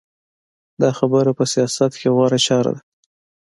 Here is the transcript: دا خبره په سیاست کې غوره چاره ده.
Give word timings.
دا 0.81 0.89
خبره 0.99 1.31
په 1.37 1.43
سیاست 1.53 1.91
کې 1.99 2.07
غوره 2.15 2.39
چاره 2.47 2.71
ده. 2.75 2.81